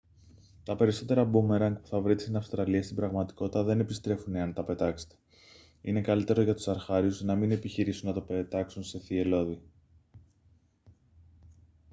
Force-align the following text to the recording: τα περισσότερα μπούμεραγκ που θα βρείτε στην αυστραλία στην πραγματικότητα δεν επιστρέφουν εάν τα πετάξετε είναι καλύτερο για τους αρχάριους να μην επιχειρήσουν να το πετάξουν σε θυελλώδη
τα 0.63 0.75
περισσότερα 0.75 1.23
μπούμεραγκ 1.23 1.75
που 1.75 1.87
θα 1.87 1.99
βρείτε 2.01 2.21
στην 2.21 2.35
αυστραλία 2.35 2.83
στην 2.83 2.95
πραγματικότητα 2.95 3.63
δεν 3.63 3.79
επιστρέφουν 3.79 4.35
εάν 4.35 4.53
τα 4.53 4.63
πετάξετε 4.63 5.15
είναι 5.81 6.01
καλύτερο 6.01 6.41
για 6.41 6.53
τους 6.53 6.67
αρχάριους 6.67 7.21
να 7.21 7.35
μην 7.35 7.51
επιχειρήσουν 7.51 8.07
να 8.07 8.13
το 8.13 8.21
πετάξουν 8.21 8.83
σε 8.83 8.99
θυελλώδη 8.99 9.61